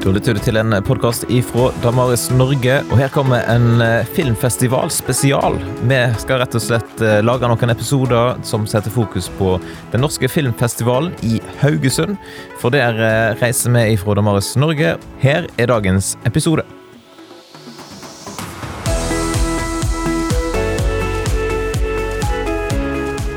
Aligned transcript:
Da 0.00 0.08
lytter 0.08 0.32
du 0.32 0.40
til 0.40 0.56
en 0.56 0.72
podkast 0.80 1.26
ifra 1.28 1.66
Damaris 1.82 2.30
Norge, 2.32 2.78
og 2.88 2.96
her 2.96 3.10
kommer 3.12 3.44
en 3.52 3.82
filmfestivalspesial. 4.16 4.16
filmfestival 4.16 4.88
spesial. 4.94 5.58
Vi 5.92 5.98
skal 6.22 6.40
rett 6.40 6.56
og 6.56 6.64
slett 6.64 7.04
eh, 7.04 7.18
lage 7.20 7.44
noen 7.44 7.74
episoder 7.74 8.40
som 8.40 8.64
setter 8.64 8.88
fokus 8.96 9.28
på 9.36 9.58
den 9.92 10.00
norske 10.00 10.32
filmfestivalen 10.32 11.12
i 11.20 11.36
Haugesund. 11.60 12.16
For 12.64 12.72
der 12.72 12.96
eh, 12.96 13.36
reiser 13.44 13.76
vi 13.76 13.90
ifra 13.98 14.16
Damaris 14.16 14.54
Norge. 14.56 14.96
Her 15.20 15.52
er 15.60 15.68
dagens 15.68 16.14
episode. 16.24 16.64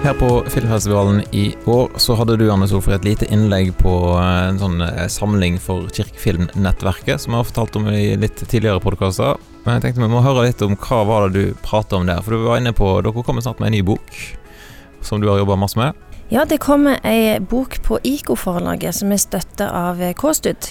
Her 0.04 0.14
på 0.20 0.44
filmfestivalen 0.52 1.22
i 1.32 1.56
år 1.66 1.94
så 1.96 2.18
hadde 2.20 2.36
du 2.36 2.50
Anne 2.52 2.66
Solfrid, 2.68 2.98
et 2.98 3.06
lite 3.08 3.28
innlegg 3.32 3.70
på 3.80 3.92
eh, 4.20 4.50
en 4.50 4.58
sånn 4.60 4.82
eh, 4.84 5.06
samling 5.08 5.56
for 5.64 5.86
Kirkefilmnettverket, 5.96 7.22
som 7.24 7.32
jeg 7.32 7.40
har 7.40 7.46
fortalt 7.48 7.78
om 7.80 7.86
i 7.88 8.10
litt 8.20 8.42
tidligere 8.42 8.82
podkaster. 8.84 9.38
Men 9.64 9.78
jeg 9.78 9.86
tenkte 9.86 10.02
vi 10.04 10.10
må 10.12 10.20
høre 10.26 10.42
litt 10.50 10.60
om 10.66 10.74
hva 10.76 10.98
var 11.08 11.30
det 11.30 11.40
du 11.46 11.62
pratet 11.64 11.96
om 11.96 12.10
der. 12.10 12.20
For 12.20 12.36
du 12.36 12.44
var 12.44 12.60
inne 12.60 12.74
på, 12.76 12.90
Dere 13.00 13.24
kommer 13.24 13.46
snart 13.46 13.62
med 13.64 13.70
en 13.70 13.78
ny 13.78 13.80
bok 13.88 14.12
som 15.08 15.24
du 15.24 15.30
har 15.32 15.40
jobba 15.40 15.56
masse 15.62 15.80
med. 15.80 15.96
Ja, 16.34 16.44
det 16.44 16.58
kommer 16.66 17.00
ei 17.08 17.38
bok 17.40 17.78
på 17.88 18.02
IKO-forlaget 18.04 18.98
som 18.98 19.14
er 19.16 19.22
støtta 19.24 19.70
av 19.72 20.02
K-Stud 20.20 20.68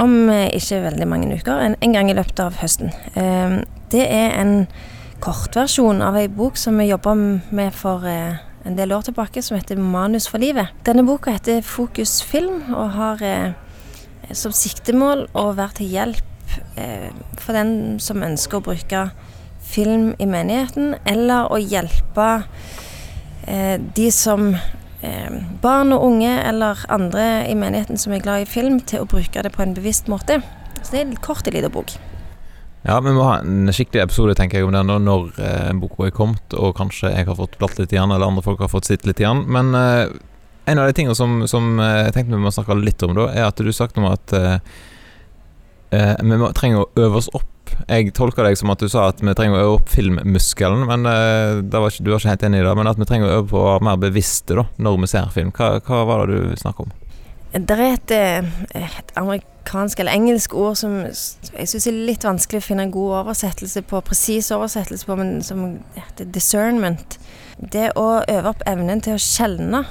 om 0.00 0.14
eh, 0.32 0.46
ikke 0.56 0.78
veldig 0.86 1.08
mange 1.10 1.28
uker, 1.34 1.58
en, 1.66 1.76
en 1.76 1.98
gang 1.98 2.08
i 2.08 2.16
løpet 2.16 2.40
av 2.40 2.56
høsten. 2.62 2.88
Det 3.92 4.06
er 4.06 4.32
en 4.40 4.64
kortversjon 5.20 6.00
av 6.00 6.16
ei 6.16 6.24
bok 6.32 6.56
som 6.56 6.80
vi 6.80 6.88
jobba 6.88 7.12
med 7.52 7.76
for 7.76 8.08
en 8.64 8.76
del 8.78 8.92
år 8.92 9.02
tilbake 9.02 9.42
som 9.42 9.56
heter 9.56 9.76
'Manus 9.76 10.28
for 10.28 10.38
livet'. 10.38 10.72
Denne 10.86 11.06
boka 11.06 11.30
heter 11.30 11.60
'Fokus 11.60 12.22
film' 12.22 12.74
og 12.74 12.90
har 12.90 13.22
eh, 13.22 13.52
som 14.32 14.52
siktemål 14.52 15.26
å 15.34 15.52
være 15.52 15.74
til 15.74 15.86
hjelp 15.86 16.58
eh, 16.76 17.10
for 17.38 17.52
den 17.52 18.00
som 18.00 18.22
ønsker 18.22 18.60
å 18.60 18.66
bruke 18.66 19.10
film 19.62 20.14
i 20.18 20.26
menigheten, 20.26 20.94
eller 21.06 21.52
å 21.52 21.58
hjelpe 21.58 22.44
eh, 23.46 23.80
de 23.96 24.10
som 24.10 24.54
eh, 25.02 25.30
barn 25.62 25.92
og 25.92 26.04
unge 26.04 26.32
eller 26.48 26.86
andre 26.88 27.46
i 27.48 27.54
menigheten 27.54 27.98
som 27.98 28.12
er 28.12 28.24
glad 28.24 28.42
i 28.42 28.50
film, 28.50 28.80
til 28.80 29.02
å 29.02 29.10
bruke 29.10 29.42
det 29.42 29.52
på 29.52 29.62
en 29.62 29.74
bevisst 29.74 30.10
måte. 30.12 30.42
Så 30.82 30.90
det 30.90 31.00
er 31.00 31.06
en 31.06 31.16
kort 31.22 31.46
liten 31.46 31.72
bok. 31.72 31.94
Ja, 32.82 32.96
vi 33.00 33.12
må 33.14 33.22
ha 33.28 33.36
en 33.38 33.70
skikkelig 33.70 34.08
episode 34.08 34.34
tenker 34.34 34.58
jeg 34.58 34.66
om 34.66 34.74
den 34.74 34.90
når 35.06 35.28
eh, 35.38 35.70
boka 35.78 36.08
er 36.08 36.14
kommet, 36.14 36.54
og 36.58 36.74
kanskje 36.80 37.12
jeg 37.12 37.28
har 37.28 37.38
fått 37.38 37.54
blatt 37.60 37.78
litt 37.78 37.94
igjen, 37.94 38.10
eller 38.10 38.26
andre 38.26 38.42
folk 38.42 38.62
har 38.64 38.72
fått 38.72 38.90
sitt 38.90 39.06
litt 39.06 39.22
igjen. 39.22 39.44
Men 39.54 39.70
eh, 39.78 40.10
en 40.66 40.82
av 40.82 40.88
de 40.90 40.96
tingene 40.98 41.14
som, 41.14 41.44
som 41.50 41.76
eh, 41.78 42.08
jeg 42.08 42.16
tenkte 42.16 42.34
vi 42.34 42.42
må 42.42 42.50
snakke 42.54 42.74
litt 42.80 43.02
om, 43.06 43.14
da, 43.18 43.28
er 43.30 43.46
at 43.46 43.62
du 43.62 43.70
snakket 43.70 44.02
om 44.02 44.08
at 44.10 44.34
eh, 44.34 44.56
eh, 45.94 46.14
vi 46.18 46.40
må, 46.42 46.50
trenger 46.58 46.82
å 46.82 47.06
øve 47.06 47.22
oss 47.22 47.30
opp. 47.38 47.48
Jeg 47.86 48.10
tolker 48.18 48.44
deg 48.48 48.58
som 48.58 48.74
at 48.74 48.82
du 48.82 48.90
sa 48.90 49.06
at 49.12 49.22
vi 49.22 49.32
trenger 49.38 49.60
å 49.60 49.62
øve 49.62 49.78
opp 49.78 49.94
filmmuskelen, 49.94 50.82
men 50.90 51.06
eh, 51.06 51.62
var 51.62 51.86
ikke, 51.86 52.02
du 52.02 52.10
var 52.10 52.18
ikke 52.18 52.34
helt 52.34 52.48
enig 52.50 52.64
i 52.64 52.66
det. 52.66 52.74
Men 52.80 52.90
at 52.90 52.98
vi 52.98 53.06
trenger 53.06 53.30
å 53.30 53.38
øve 53.38 53.48
på 53.54 53.62
å 53.62 53.68
være 53.68 53.86
mer 53.92 54.02
bevisste 54.08 54.58
da, 54.58 54.66
når 54.82 54.98
vi 55.04 55.12
ser 55.14 55.30
film. 55.38 55.54
Hva, 55.54 55.76
hva 55.86 56.02
var 56.10 56.26
det 56.26 56.42
du 56.42 56.58
snakket 56.58 56.88
om? 56.88 56.98
Det 57.52 57.76
er 57.76 57.82
et, 57.92 58.12
et 58.78 59.10
amerikansk 59.20 60.00
eller 60.00 60.16
engelsk 60.16 60.54
ord 60.56 60.76
som 60.80 60.94
jeg 61.04 61.68
syns 61.68 61.86
er 61.86 61.98
litt 62.08 62.24
vanskelig 62.24 62.62
å 62.62 62.64
finne 62.64 62.86
en 62.86 62.94
god 62.94 63.18
oversettelse 63.18 63.82
på, 63.84 64.00
presis 64.06 64.48
oversettelse 64.54 65.08
på, 65.08 65.16
men 65.20 65.42
som 65.44 65.66
heter 65.98 66.30
discernment. 66.32 67.18
Det 67.60 67.90
å 68.00 68.22
øve 68.24 68.54
opp 68.54 68.64
evnen 68.66 69.04
til 69.04 69.18
å 69.18 69.20
skjelne, 69.20 69.84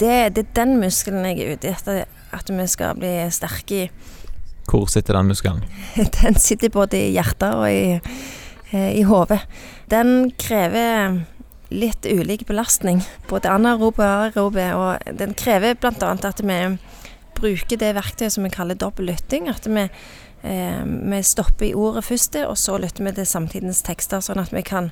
det, 0.00 0.34
det, 0.34 0.48
er 0.48 0.56
den 0.58 0.80
muskelen 0.80 1.28
jeg 1.28 1.38
er 1.44 1.54
ute 1.54 1.70
etter 1.70 2.02
at 2.34 2.50
vi 2.50 2.66
skal 2.70 2.98
bli 2.98 3.14
sterke 3.34 3.84
i. 3.84 3.88
Hvor 4.70 4.90
sitter 4.90 5.18
den 5.18 5.30
muskelen? 5.30 5.62
Den 6.20 6.38
sitter 6.38 6.70
både 6.70 6.98
i 6.98 7.14
hjertet 7.14 7.54
og 7.54 7.66
i, 7.70 7.98
eh, 8.70 8.90
i 8.98 9.02
hodet. 9.02 9.40
Den 9.90 10.30
krever 10.38 11.22
litt 11.70 12.06
ulik 12.06 12.46
belastning, 12.48 13.02
både 13.30 13.50
anaerobe 13.50 14.02
og 14.02 14.24
aerobe, 14.26 14.66
og 14.74 15.18
den 15.18 15.34
krever 15.38 15.76
bl.a. 15.78 16.10
at 16.12 16.42
vi 16.42 16.58
bruker 17.38 17.80
det 17.80 17.94
verktøyet 17.96 18.34
som 18.34 18.44
vi 18.44 18.52
kaller 18.52 18.78
dobbel 18.78 19.10
lytting. 19.12 19.48
At 19.48 19.68
vi, 19.70 19.86
eh, 20.42 20.82
vi, 20.84 21.22
stopper 21.22 21.70
i 21.70 21.74
ordet 21.74 22.04
først, 22.04 22.36
og 22.44 22.58
så 22.58 22.78
lytter 22.78 23.06
vi 23.06 23.14
til 23.16 23.26
samtidens 23.26 23.82
tekster, 23.86 24.22
sånn 24.24 24.42
at 24.42 24.52
vi 24.54 24.64
kan 24.66 24.90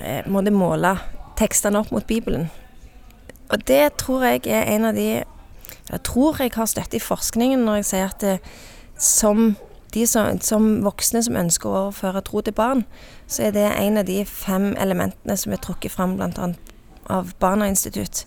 eh, 0.00 0.26
måle 0.26 0.96
tekstene 1.38 1.80
opp 1.80 1.92
mot 1.94 2.06
Bibelen. 2.06 2.50
Og 3.52 3.62
det 3.68 3.96
tror 4.00 4.24
jeg 4.26 4.46
er 4.48 4.68
en 4.74 4.90
av 4.90 4.96
de 4.96 5.24
Jeg 5.90 6.02
tror 6.06 6.38
jeg 6.38 6.52
har 6.54 6.66
støtte 6.66 6.96
i 6.96 7.02
forskningen 7.02 7.64
når 7.66 7.80
jeg 7.80 7.84
sier 7.84 8.04
at 8.06 8.20
det, 8.22 8.36
som 8.96 9.56
de 9.92 10.06
som, 10.08 10.38
som, 10.40 10.68
voksne 10.84 11.22
som 11.24 11.36
ønsker 11.36 11.68
å 11.68 11.86
overføre 11.86 12.24
tro 12.24 12.42
til 12.44 12.56
barn, 12.56 12.84
så 13.26 13.48
er 13.48 13.56
det 13.56 13.68
en 13.76 14.00
av 14.00 14.08
de 14.08 14.22
fem 14.28 14.72
elementene 14.80 15.36
som 15.36 15.52
er 15.52 15.60
trukket 15.62 15.92
fram 15.92 16.16
bl.a. 16.16 16.52
av 17.12 17.34
Barna 17.42 17.68
Institutt 17.68 18.24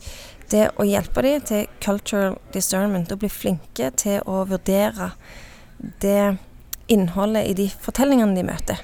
det 0.51 0.67
å 0.77 0.85
hjelpe 0.85 1.23
dem 1.25 1.45
til 1.45 1.69
cultural 1.83 2.37
discernment, 2.53 3.11
å 3.11 3.19
bli 3.19 3.29
flinke 3.31 3.89
til 3.97 4.21
å 4.29 4.43
vurdere 4.49 5.11
det 6.03 6.35
innholdet 6.91 7.49
i 7.49 7.55
de 7.57 7.65
fortellingene 7.81 8.37
de 8.37 8.45
møter, 8.45 8.81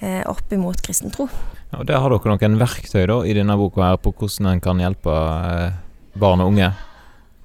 eh, 0.00 0.20
opp 0.28 0.52
imot 0.52 0.82
kristen 0.84 1.10
tro. 1.10 1.28
Ja, 1.72 1.82
Der 1.84 2.00
har 2.00 2.10
dere 2.10 2.36
noen 2.36 2.58
verktøy 2.58 3.06
da, 3.06 3.22
i 3.24 3.32
denne 3.32 3.56
boka 3.56 3.82
her 3.82 3.96
på 3.96 4.12
hvordan 4.12 4.52
en 4.52 4.60
kan 4.60 4.78
hjelpe 4.78 5.10
eh, 5.10 5.72
barn 6.18 6.40
og 6.40 6.52
unge. 6.52 6.72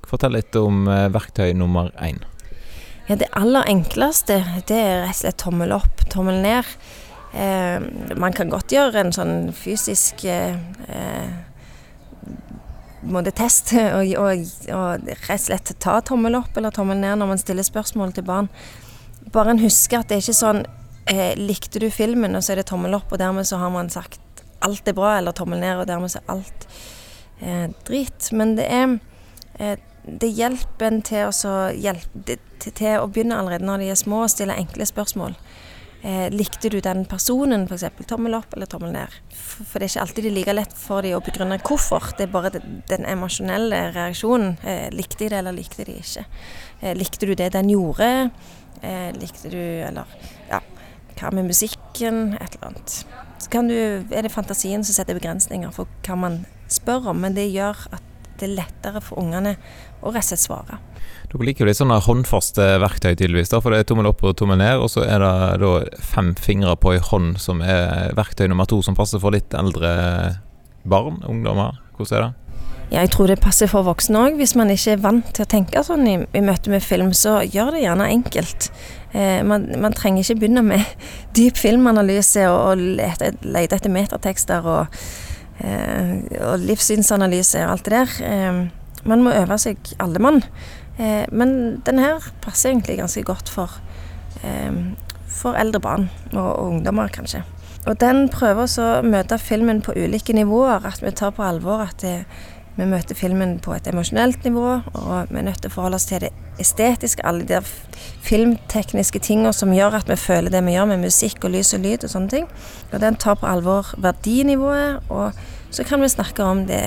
Fortell 0.06 0.34
litt 0.34 0.56
om 0.56 0.88
eh, 0.88 1.10
verktøy 1.10 1.54
nummer 1.54 1.92
én. 2.02 2.20
Ja, 3.08 3.16
Det 3.16 3.28
aller 3.38 3.68
enkleste 3.70 4.40
det 4.66 4.78
er 4.78 5.04
rett 5.04 5.12
og 5.14 5.20
slett 5.20 5.38
tommel 5.38 5.74
opp, 5.76 6.02
tommel 6.10 6.40
ned. 6.42 6.70
Eh, 7.38 7.84
man 8.18 8.34
kan 8.34 8.50
godt 8.50 8.74
gjøre 8.74 9.04
en 9.04 9.14
sånn 9.14 9.36
fysisk 9.54 10.24
eh, 10.26 10.56
måte, 13.06 13.34
test 13.36 13.76
og, 13.98 14.10
og, 14.18 14.48
og, 14.74 15.06
rett 15.06 15.38
og 15.38 15.44
slett 15.46 15.76
ta 15.84 16.00
tommel 16.02 16.40
opp 16.40 16.58
eller 16.58 16.74
tommel 16.74 16.98
ned 16.98 17.22
når 17.22 17.34
man 17.36 17.42
stiller 17.42 17.68
spørsmål 17.68 18.16
til 18.16 18.26
barn. 18.26 18.50
Bare 19.36 19.54
en 19.54 19.62
husker 19.62 20.02
at 20.02 20.10
det 20.10 20.18
er 20.18 20.26
ikke 20.26 20.40
sånn 20.42 20.66
eh, 21.12 21.34
Likte 21.38 21.82
du 21.84 21.92
filmen, 21.94 22.34
og 22.34 22.42
så 22.42 22.56
er 22.56 22.64
det 22.64 22.70
tommel 22.72 22.98
opp, 22.98 23.12
og 23.14 23.22
dermed 23.22 23.46
så 23.46 23.62
har 23.62 23.74
man 23.74 23.92
sagt 23.94 24.22
alt 24.66 24.88
er 24.90 24.98
bra, 24.98 25.18
eller 25.20 25.36
tommel 25.36 25.62
ned, 25.62 25.78
og 25.78 25.90
dermed 25.90 26.10
så 26.10 26.24
er 26.24 26.40
alt 26.40 26.70
eh, 27.42 27.68
drit. 27.86 28.32
Men 28.34 28.58
det 28.58 28.66
er 28.66 28.98
eh, 29.60 29.78
det 30.06 30.30
hjelper 30.38 30.88
en 30.88 31.02
til, 31.06 31.32
hjelpe, 31.82 32.38
til, 32.62 32.98
å 33.00 33.08
begynne 33.10 33.38
allerede 33.40 33.66
når 33.66 33.82
de 33.82 33.94
er 33.94 34.00
små, 34.00 34.26
å 34.26 34.32
stille 34.32 34.58
enkle 34.58 34.86
spørsmål. 34.86 35.34
Eh, 36.06 36.28
likte 36.30 36.70
du 36.70 36.78
den 36.86 37.02
personen, 37.10 37.64
f.eks. 37.66 38.06
Tommel 38.06 38.38
opp 38.38 38.54
eller 38.54 38.70
tommel 38.70 38.92
ned? 38.94 39.14
For, 39.34 39.80
det 39.80 39.88
er 39.88 39.90
ikke 39.90 40.04
alltid 40.04 40.28
det 40.28 40.30
er 40.30 40.36
like 40.36 40.54
lett 40.54 40.76
for 40.78 41.02
dem 41.02 41.18
å 41.18 41.24
begrunne 41.26 41.58
hvorfor. 41.66 42.12
Det 42.14 42.28
er 42.28 42.36
bare 42.36 42.52
den 42.92 43.08
emosjonelle 43.10 43.82
reaksjonen. 43.96 44.54
Eh, 44.62 44.86
likte 44.94 45.24
de 45.24 45.32
det, 45.34 45.42
eller 45.42 45.58
likte 45.58 45.88
de 45.88 45.98
ikke? 46.04 46.28
Eh, 46.84 46.94
likte 46.94 47.26
du 47.26 47.34
det 47.34 47.50
den 47.58 47.74
gjorde? 47.74 48.12
Eh, 48.86 49.10
likte 49.18 49.50
du 49.50 49.58
Eller 49.58 50.18
ja, 50.52 50.62
hva 51.18 51.34
med 51.34 51.50
musikken? 51.50 52.36
Et 52.38 52.60
eller 52.60 52.76
annet. 52.76 53.00
Så 53.42 53.50
kan 53.50 53.72
du, 53.72 53.78
er 54.06 54.28
det 54.28 54.34
fantasien 54.34 54.86
som 54.86 54.94
setter 54.94 55.18
begrensninger 55.18 55.74
for 55.74 55.90
hva 56.06 56.20
man 56.20 56.44
spør 56.70 57.16
om, 57.16 57.26
men 57.26 57.34
det 57.34 57.50
gjør 57.50 57.88
at 57.96 58.15
det 58.40 58.50
er 58.50 58.58
lettere 58.60 59.02
for 59.04 59.22
ungene 59.22 59.56
å 60.02 60.14
rett 60.14 60.26
og 60.26 60.30
slett 60.30 60.44
svare. 60.44 60.80
Dere 61.32 61.48
liker 61.48 61.66
jo 61.66 61.70
litt 61.70 61.80
sånne 61.80 62.00
håndfaste 62.06 62.68
verktøy, 62.84 63.14
tydeligvis. 63.14 63.52
da, 63.52 63.62
For 63.64 63.74
det 63.74 63.84
er 63.84 63.90
tommel 63.90 64.10
opp 64.12 64.24
og 64.24 64.36
tommel 64.40 64.60
ned, 64.62 64.80
og 64.80 64.92
så 64.94 65.06
er 65.06 65.24
det 65.24 65.34
da 65.64 65.74
fem 66.14 66.34
fingre 66.40 66.76
på 66.80 66.96
ei 66.96 67.04
hånd 67.04 67.40
som 67.42 67.64
er 67.66 68.14
verktøy 68.18 68.48
nummer 68.52 68.70
to, 68.70 68.82
som 68.86 68.98
passer 68.98 69.22
for 69.24 69.36
litt 69.36 69.54
eldre 69.58 69.92
barn, 70.86 71.22
ungdommer. 71.26 71.80
Hvordan 71.98 72.18
er 72.18 72.28
det? 72.28 72.34
Ja, 72.92 73.02
jeg 73.02 73.16
tror 73.16 73.28
det 73.28 73.40
passer 73.42 73.70
for 73.70 73.86
voksne 73.88 74.20
òg. 74.28 74.36
Hvis 74.38 74.54
man 74.56 74.70
ikke 74.70 74.94
er 74.94 75.02
vant 75.02 75.32
til 75.34 75.44
å 75.44 75.50
tenke 75.50 75.82
sånn 75.84 76.06
i, 76.06 76.16
i 76.38 76.44
møte 76.46 76.70
med 76.70 76.86
film, 76.86 77.12
så 77.18 77.40
gjør 77.42 77.74
det 77.74 77.82
gjerne 77.82 78.12
enkelt. 78.14 78.68
Eh, 79.12 79.42
man, 79.48 79.66
man, 79.82 79.96
trenger 79.98 80.22
ikke 80.22 80.44
begynne 80.44 80.64
med 80.68 80.86
dyp 81.38 81.58
filmanalyse 81.58 82.46
og, 82.52 82.60
og 82.70 82.84
lete, 83.00 83.34
lete, 83.42 83.80
etter 83.80 83.94
metatekster 83.94 84.70
og, 84.70 85.02
og 85.60 86.60
livssynsanalyse 86.60 87.62
og 87.64 87.72
alt 87.72 87.86
det 87.86 87.94
der. 87.94 88.16
Eh, 88.28 88.58
man 89.06 89.24
må 89.24 89.34
øve 89.34 89.58
seg 89.62 89.78
alle 90.02 90.20
mann. 90.20 90.42
Eh, 90.98 91.26
men 91.32 91.82
den 91.86 92.00
her 92.00 92.24
passer 92.42 92.72
egentlig 92.72 92.98
ganske 92.98 93.24
godt 93.24 93.50
for, 93.50 93.72
eh, 94.44 94.72
for 95.28 95.54
eldre 95.54 95.80
barn 95.80 96.10
og, 96.34 96.60
ungdommer, 96.60 97.08
kanskje. 97.08 97.44
Og 97.86 98.00
den 98.00 98.30
prøver 98.30 98.66
å 98.66 99.02
møte 99.06 99.38
filmen 99.38 99.82
på 99.82 99.94
ulike 99.94 100.34
nivåer. 100.34 100.86
At 100.86 101.04
vi 101.04 101.12
tar 101.12 101.32
på 101.32 101.44
alvor 101.44 101.82
at 101.82 102.02
det, 102.02 102.26
vi 102.76 102.86
møter 102.90 103.16
filmen 103.16 103.58
på 103.64 103.72
et 103.76 103.88
emosjonelt 103.88 104.44
nivå, 104.44 104.66
og 105.00 105.30
vi 105.30 105.40
er 105.40 105.46
nødt 105.48 105.62
til 105.64 105.72
å 105.72 105.76
forholde 105.76 106.00
oss 106.00 106.08
til 106.10 106.26
det 106.26 106.32
estetiske, 106.60 107.24
alle 107.24 107.46
de 107.48 107.62
filmtekniske 108.26 109.22
tingene 109.24 109.54
som 109.56 109.74
gjør 109.76 110.00
at 110.02 110.12
vi 110.12 110.18
føler 110.20 110.52
det 110.52 110.64
vi 110.66 110.76
gjør 110.76 110.90
med 110.92 111.06
musikk 111.06 111.48
og 111.48 111.56
lys 111.56 111.72
og 111.78 111.86
lyd 111.86 112.04
og 112.04 112.12
sånne 112.12 112.34
ting. 112.34 112.50
Og 112.92 113.00
den 113.04 113.16
tar 113.22 113.40
på 113.40 113.48
alvor 113.48 113.94
verdinivået, 114.04 115.08
og 115.10 115.32
så 115.72 115.88
kan 115.88 116.04
vi 116.04 116.12
snakke 116.12 116.44
om 116.44 116.66
det, 116.68 116.82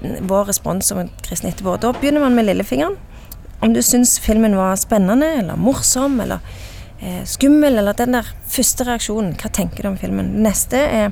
vår 0.00 0.50
respons 0.50 0.90
som 0.90 1.04
kristne 1.22 1.52
etterpå. 1.52 1.76
Da 1.78 1.92
begynner 1.94 2.24
man 2.24 2.34
med 2.34 2.48
lillefingeren 2.48 2.98
om 3.60 3.74
du 3.74 3.82
syns 3.84 4.16
filmen 4.24 4.56
var 4.56 4.78
spennende 4.80 5.26
eller 5.42 5.58
morsom 5.60 6.16
eller 6.24 6.40
eh, 7.00 7.22
skummel, 7.28 7.76
eller 7.78 7.96
den 7.96 8.16
der 8.16 8.28
første 8.48 8.86
reaksjonen. 8.88 9.34
Hva 9.36 9.50
tenker 9.52 9.84
du 9.84 9.92
om 9.92 9.98
filmen? 10.00 10.32
Neste 10.44 10.80
er 10.80 11.10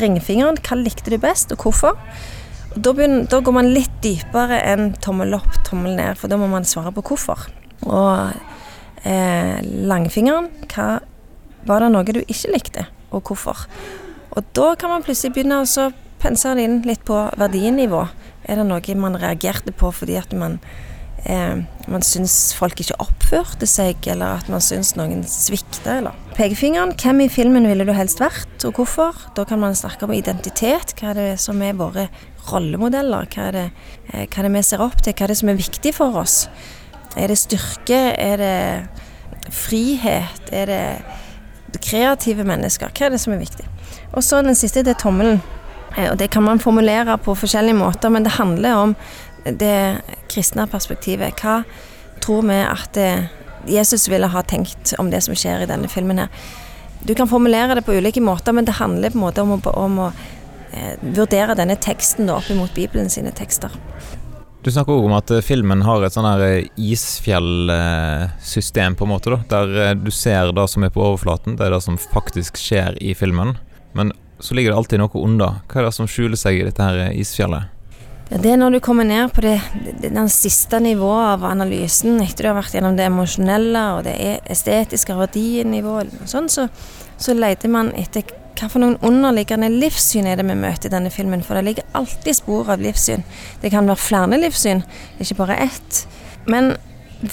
ringfingeren. 0.00 0.58
Hva 0.64 0.78
likte 0.80 1.12
du 1.12 1.18
best, 1.20 1.52
og 1.52 1.66
hvorfor? 1.66 1.98
Da, 2.74 2.92
begynner, 2.94 3.24
da, 3.26 3.40
går 3.42 3.54
man 3.56 3.72
litt 3.74 3.96
dypere 4.04 4.60
enn 4.62 4.92
tommel 5.02 5.34
opp, 5.34 5.56
tommel 5.66 5.96
ned, 5.98 6.18
for 6.20 6.30
da 6.30 6.38
må 6.38 6.46
man 6.50 6.66
svare 6.68 6.92
på 6.94 7.02
hvorfor. 7.08 7.48
Og 7.88 8.30
eh, 9.02 9.56
langfingeren, 9.90 10.46
hva 10.70 11.00
var 11.66 11.82
det 11.82 11.90
noe 11.90 12.14
du 12.14 12.20
ikke 12.22 12.52
likte, 12.54 12.86
og 13.10 13.26
hvorfor? 13.26 13.66
Og 14.30 14.46
da 14.54 14.74
kan 14.78 14.92
man 14.92 15.02
plutselig 15.02 15.34
begynne 15.34 15.64
å 15.64 15.88
pense 16.22 16.52
inn 16.62 16.78
litt 16.86 17.02
på 17.08 17.18
verdienivå. 17.40 18.04
Er 18.46 18.60
det 18.60 18.68
noe 18.68 18.96
man 19.02 19.18
reagerte 19.18 19.74
på 19.74 19.90
fordi 19.94 20.20
at 20.20 20.32
man 20.36 20.60
eh, 21.24 21.60
man 21.90 22.04
syns 22.06 22.52
folk 22.56 22.80
ikke 22.80 22.98
oppførte 23.02 23.66
seg, 23.68 24.06
eller 24.10 24.40
at 24.40 24.50
man 24.52 24.62
syns 24.64 24.94
noen 24.98 25.24
svikta, 25.28 25.98
eller 26.00 26.16
Pekefingeren, 26.36 26.94
hvem 26.96 27.24
i 27.26 27.28
filmen 27.28 27.66
ville 27.68 27.84
du 27.84 27.92
helst 27.92 28.22
vært, 28.22 28.64
og 28.64 28.78
hvorfor? 28.78 29.16
Da 29.36 29.44
kan 29.44 29.60
man 29.60 29.76
snakke 29.76 30.06
om 30.06 30.14
identitet. 30.16 30.94
Hva 30.96 31.10
er 31.12 31.18
det 31.18 31.30
som 31.42 31.60
er 31.62 31.76
våre 31.76 32.06
rollemodeller? 32.48 33.28
Hva 33.34 33.48
er 33.50 33.56
det, 33.58 33.64
eh, 34.12 34.26
hva 34.26 34.40
er 34.40 34.48
det 34.48 34.54
vi 34.54 34.62
ser 34.62 34.84
opp 34.84 35.02
til? 35.02 35.12
Hva 35.12 35.26
er 35.26 35.34
det 35.34 35.40
som 35.42 35.52
er 35.52 35.60
viktig 35.60 35.94
for 35.94 36.16
oss? 36.16 36.48
Er 37.16 37.28
det 37.28 37.38
styrke? 37.38 38.00
Er 38.16 38.36
det 38.40 39.52
frihet? 39.52 40.52
Er 40.52 40.66
det 40.70 41.82
kreative 41.82 42.44
mennesker? 42.46 42.88
Hva 42.94 43.06
er 43.06 43.16
det 43.16 43.20
som 43.20 43.34
er 43.34 43.42
viktig? 43.42 43.66
Og 44.12 44.22
så 44.22 44.42
den 44.42 44.54
siste, 44.54 44.82
det 44.82 44.96
er 44.96 45.02
tommelen. 45.02 45.42
Eh, 45.96 46.10
og 46.10 46.18
det 46.18 46.30
kan 46.30 46.42
man 46.42 46.62
formulere 46.62 47.18
på 47.18 47.34
forskjellige 47.34 47.78
måter, 47.78 48.08
men 48.08 48.24
det 48.24 48.38
handler 48.38 48.74
om 48.74 48.96
det 49.44 50.00
kristne 50.30 50.66
perspektivet. 50.70 51.42
Hva 51.42 51.62
tror 52.24 52.42
vi 52.48 52.58
at 52.64 52.96
eh, 53.00 53.24
Jesus 53.68 54.08
ville 54.08 54.26
ha 54.30 54.42
tenkt 54.42 54.94
om 54.98 55.10
det 55.12 55.20
som 55.26 55.34
skjer 55.36 55.62
i 55.64 55.70
denne 55.70 55.88
filmen 55.90 56.18
her? 56.22 56.28
Du 57.00 57.14
kan 57.16 57.28
formulere 57.28 57.74
det 57.74 57.82
på 57.86 57.92
ulike 57.96 58.20
måter, 58.20 58.52
men 58.52 58.64
det 58.68 58.72
handler 58.76 59.10
på 59.10 59.18
en 59.18 59.24
måte 59.24 59.42
om 59.42 59.50
å, 59.56 59.60
om 59.72 59.98
å 60.06 60.08
eh, 60.72 60.94
vurdere 61.00 61.54
denne 61.56 61.76
teksten 61.80 62.30
opp 62.32 62.50
mot 62.56 62.74
Bibelen 62.76 63.10
sine 63.10 63.30
tekster. 63.32 63.70
Du 64.60 64.68
snakker 64.68 64.92
òg 64.92 65.04
om 65.08 65.16
at 65.16 65.30
eh, 65.32 65.44
filmen 65.44 65.82
har 65.86 66.02
et 66.04 66.12
sånn 66.12 66.28
her 66.28 66.68
isfjellsystem, 66.76 68.94
på 68.96 69.04
en 69.06 69.12
måte, 69.14 69.30
da, 69.32 69.38
der 69.54 69.66
du 69.96 70.10
ser 70.12 70.52
det 70.56 70.66
som 70.68 70.84
er 70.84 70.90
på 70.92 71.06
overflaten, 71.06 71.56
det 71.56 71.64
er 71.66 71.72
det 71.76 71.84
som 71.86 72.04
faktisk 72.10 72.52
skjer 72.60 72.92
i 73.00 73.14
filmen. 73.16 73.50
Men 73.96 74.06
så 74.40 74.54
ligger 74.54 74.70
det 74.72 74.78
alltid 74.80 74.98
noe 75.00 75.24
under. 75.24 75.50
Hva 75.68 75.76
er 75.80 75.84
det 75.88 75.96
som 75.96 76.08
skjuler 76.08 76.38
seg 76.40 76.52
i 76.60 76.66
dette 76.68 76.82
her 76.84 77.12
isfjellet? 77.16 77.62
Ja, 78.30 78.38
det 78.38 78.52
er 78.52 78.58
når 78.60 78.76
du 78.76 78.78
kommer 78.78 79.02
ned 79.02 79.32
på 79.34 79.42
det, 79.42 79.56
den 80.04 80.28
siste 80.30 80.78
nivået 80.78 81.32
av 81.32 81.44
analysen, 81.48 82.20
etter 82.22 82.46
du 82.46 82.48
har 82.52 82.60
vært 82.60 82.76
gjennom 82.76 82.94
det 82.94 83.08
emosjonelle 83.08 83.82
og 83.96 84.04
det 84.06 84.12
e, 84.22 84.34
estetiske 84.54 85.16
verdinivået, 85.18 86.14
sånn, 86.30 86.46
så, 86.46 86.68
så 87.18 87.34
leter 87.34 87.72
man 87.74 87.90
etter 87.98 88.22
hva 88.60 88.68
for 88.70 88.82
noen 88.82 89.00
underliggende 89.02 89.72
livssyn 89.72 90.28
er 90.30 90.38
det 90.38 90.46
vi 90.46 90.54
møter 90.62 90.86
i 90.86 90.92
denne 90.92 91.10
filmen. 91.10 91.42
For 91.42 91.58
det 91.58 91.64
ligger 91.64 91.90
alltid 91.96 92.38
spor 92.38 92.70
av 92.70 92.82
livssyn. 92.84 93.24
Det 93.62 93.72
kan 93.72 93.88
være 93.88 94.02
flere 94.04 94.38
livssyn, 94.44 94.84
ikke 95.18 95.38
bare 95.40 95.58
ett. 95.66 96.04
Men 96.46 96.74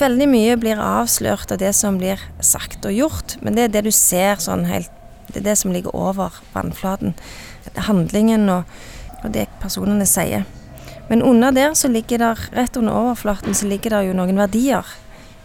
veldig 0.02 0.30
mye 0.32 0.58
blir 0.58 0.82
avslørt 0.82 1.52
av 1.54 1.62
det 1.62 1.74
som 1.78 2.00
blir 2.02 2.22
sagt 2.42 2.88
og 2.88 2.96
gjort. 2.96 3.38
Men 3.44 3.58
det 3.58 3.68
er 3.68 3.74
det 3.76 3.86
du 3.86 3.94
ser 3.94 4.42
sånn 4.42 4.66
helt 4.72 4.94
Det 5.28 5.42
er 5.42 5.50
det 5.50 5.58
som 5.60 5.74
ligger 5.76 5.92
over 5.92 6.32
vannflaten. 6.54 7.12
Handlingen 7.76 8.48
og, 8.48 8.78
og 9.26 9.34
det 9.36 9.50
personene 9.60 10.08
sier. 10.08 10.46
Men 11.07 11.24
under 11.24 11.51
der 11.56 11.74
så 11.74 11.88
ligger 11.88 12.19
der, 12.19 12.39
rett 12.51 12.77
under 12.77 12.95
overflaten 12.95 13.56
så 13.56 13.68
ligger 13.68 13.95
det 13.95 14.07
jo 14.09 14.15
noen 14.18 14.39
verdier. 14.39 14.88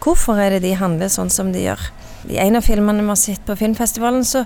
Hvorfor 0.03 0.39
er 0.39 0.55
det 0.55 0.65
de 0.65 0.73
handler 0.75 1.11
sånn 1.11 1.31
som 1.31 1.53
de 1.53 1.63
gjør? 1.63 1.87
I 2.27 2.39
en 2.43 2.59
av 2.59 2.67
filmene 2.67 3.03
vi 3.03 3.11
har 3.11 3.19
sett 3.19 3.45
på 3.47 3.55
filmfestivalen, 3.59 4.25
så, 4.27 4.43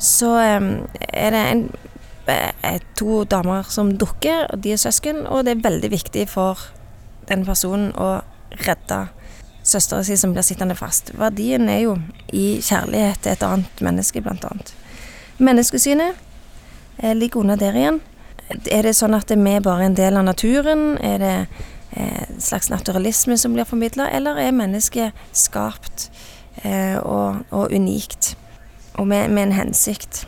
så 0.00 0.32
um, 0.56 0.70
er 1.12 1.36
det 1.36 1.44
en, 1.52 1.62
eh, 2.32 2.80
to 2.96 3.24
damer 3.28 3.68
som 3.68 3.92
dukker, 4.00 4.46
og 4.48 4.64
de 4.64 4.72
er 4.72 4.80
søsken, 4.80 5.26
og 5.28 5.44
det 5.44 5.56
er 5.56 5.64
veldig 5.68 5.92
viktig 5.92 6.26
for 6.32 6.70
den 7.28 7.44
personen 7.44 7.92
å 8.00 8.20
redde 8.64 9.06
søstera 9.62 10.04
si 10.04 10.16
som 10.16 10.32
blir 10.32 10.44
sittende 10.46 10.76
fast. 10.78 11.12
Verdien 11.18 11.68
er 11.68 11.84
jo 11.84 11.96
i 12.32 12.60
kjærlighet 12.64 13.20
til 13.24 13.34
et 13.34 13.44
annet 13.46 13.82
menneske, 13.84 14.22
annet. 14.24 14.72
Menneskesynet 15.38 16.16
eh, 16.98 17.14
ligger 17.16 17.44
under 17.44 17.60
der 17.60 17.76
igjen. 17.76 18.00
Er 18.50 18.82
det 18.82 18.96
sånn 18.98 19.14
at 19.14 19.30
vi 19.30 19.56
bare 19.62 19.84
er 19.84 19.90
en 19.90 19.98
del 19.98 20.18
av 20.18 20.26
naturen? 20.26 20.96
Er 20.98 21.18
det 21.22 21.34
eh, 21.94 22.22
en 22.26 22.42
slags 22.42 22.70
naturalisme 22.72 23.36
som 23.38 23.54
blir 23.54 23.68
formidla, 23.68 24.08
eller 24.10 24.40
er 24.42 24.56
mennesket 24.56 25.16
skapt 25.36 26.08
eh, 26.64 26.98
og, 26.98 27.44
og, 27.50 27.70
unikt? 27.70 28.34
Og 28.98 29.06
med, 29.06 29.30
med 29.30 29.48
en 29.48 29.58
hensikt 29.60 30.24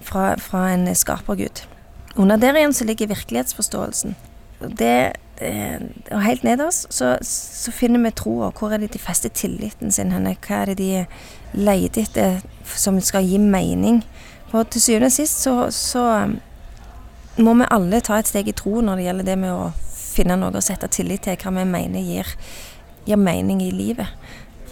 fra, 0.00 0.32
fra 0.40 0.70
en 0.72 0.88
skapergud. 0.96 1.66
Under 2.16 2.40
der 2.40 2.56
igjen 2.56 2.72
så 2.72 2.88
ligger 2.88 3.12
virkelighetsforståelsen. 3.12 4.16
Det, 4.80 5.12
eh, 5.44 5.84
og 6.10 6.24
helt 6.24 6.42
nederst 6.42 6.88
så, 6.90 7.18
så, 7.22 7.70
finner 7.70 8.00
vi 8.02 8.16
troa. 8.16 8.50
Hvor 8.50 8.72
er 8.72 8.80
det 8.82 8.94
de 8.96 8.98
fester 9.02 9.28
tilliten 9.28 9.92
sin 9.92 10.10
henne? 10.12 10.34
Hva 10.40 10.64
er 10.64 10.72
det 10.72 10.78
de 10.80 11.04
leter 11.52 12.08
etter 12.08 12.40
som 12.64 12.98
skal 13.04 13.28
gi 13.28 13.38
mening? 13.38 14.02
For 14.48 14.64
til 14.64 14.82
syvende 14.82 15.12
og 15.12 15.14
sist 15.14 15.44
så, 15.44 15.54
så 15.70 16.04
må 17.38 17.54
vi 17.58 17.68
alle 17.70 18.00
ta 18.04 18.18
et 18.18 18.30
steg 18.30 18.50
i 18.50 18.56
tro 18.56 18.82
når 18.84 18.98
det 18.98 19.08
gjelder 19.08 19.28
det 19.28 19.38
med 19.40 19.54
å 19.54 19.70
finne 20.18 20.38
noe 20.38 20.58
å 20.58 20.64
sette 20.64 20.90
tillit 20.90 21.26
til, 21.26 21.38
hva 21.38 21.54
vi 21.54 21.66
mener 21.68 22.02
gir, 22.02 22.30
gir 23.06 23.20
mening 23.20 23.62
i 23.64 23.70
livet. 23.74 24.10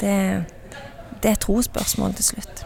Det, 0.01 0.15
det 1.23 1.31
er 1.31 1.37
et 1.37 1.45
trosspørsmål 1.45 2.17
til 2.19 2.33
slutt. 2.35 2.65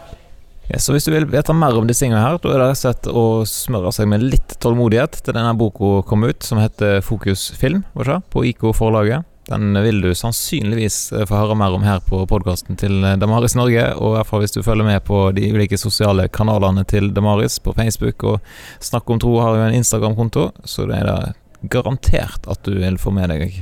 Ja, 0.71 0.79
så 0.79 0.93
hvis 0.95 1.03
du 1.03 1.11
vil 1.11 1.27
vite 1.27 1.53
mer 1.57 1.75
om 1.75 1.87
disse 1.89 2.05
tingene 2.05 2.21
her, 2.23 2.37
da 2.39 2.53
er 2.53 2.61
det 2.61 2.69
rett 2.71 3.09
å 3.11 3.43
smøre 3.49 3.91
seg 3.95 4.07
med 4.07 4.23
litt 4.23 4.55
tålmodighet 4.63 5.19
til 5.25 5.35
denne 5.35 5.51
boka 5.59 5.99
kom 6.07 6.23
ut, 6.23 6.45
som 6.47 6.61
heter 6.61 7.01
Fokus 7.03 7.49
film, 7.59 7.83
på 7.93 8.45
IK 8.47 8.69
forlaget. 8.77 9.27
Den 9.51 9.75
vil 9.83 9.99
du 10.01 10.13
sannsynligvis 10.15 11.11
eh, 11.11 11.25
få 11.27 11.35
høre 11.35 11.57
mer 11.59 11.75
om 11.75 11.83
her 11.83 11.99
på 12.05 12.21
podkasten 12.29 12.79
til 12.79 13.03
eh, 13.03 13.17
Damaris 13.19 13.57
Norge, 13.59 13.83
og 13.97 14.13
i 14.13 14.15
hvert 14.15 14.29
fall 14.29 14.45
hvis 14.45 14.55
du 14.55 14.61
følger 14.63 14.87
med 14.87 15.03
på 15.03 15.25
de 15.35 15.49
ulike 15.51 15.79
sosiale 15.79 16.29
kanalene 16.31 16.85
til 16.87 17.11
Damaris 17.11 17.59
på 17.59 17.75
Facebook, 17.75 18.23
og 18.23 18.39
Snakk 18.79 19.11
om 19.11 19.19
tro 19.19 19.35
har 19.43 19.57
jo 19.57 19.65
en 19.65 19.75
Instagram-konto, 19.81 20.47
så 20.63 20.87
det 20.87 21.01
er 21.01 21.09
det 21.09 21.69
garantert 21.73 22.47
at 22.49 22.63
du 22.65 22.77
vil 22.79 22.97
få 22.97 23.11
med 23.13 23.29
deg 23.29 23.59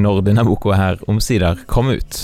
når 0.00 0.20
denne 0.26 0.44
boka 0.46 0.74
her 0.76 1.00
omsider 1.10 1.62
kommer 1.70 2.02
ut. 2.02 2.18